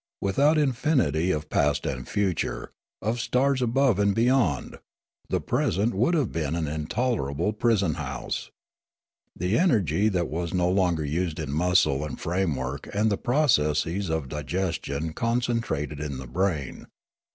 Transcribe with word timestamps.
Without 0.19 0.57
infinity 0.57 1.29
of 1.29 1.47
past 1.51 1.85
and 1.85 2.07
future, 2.09 2.71
of 3.03 3.19
stars 3.19 3.61
above 3.61 3.99
and 3.99 4.15
beyond, 4.15 4.79
the 5.29 5.39
present 5.39 5.93
would 5.93 6.15
have 6.15 6.31
been 6.31 6.55
an 6.55 6.67
intolerable 6.67 7.53
prison 7.53 7.93
house. 7.93 8.49
The 9.35 9.59
energy 9.59 10.09
that 10.09 10.27
was 10.27 10.55
no 10.55 10.67
longer 10.71 11.05
used 11.05 11.39
in 11.39 11.51
muscle 11.51 12.03
and 12.03 12.19
framework 12.19 12.89
and 12.95 13.11
the 13.11 13.15
processes 13.17 14.09
of 14.09 14.27
digestion 14.27 15.13
concentrated 15.13 15.99
in 15.99 16.17
the 16.17 16.25
brain. 16.25 16.87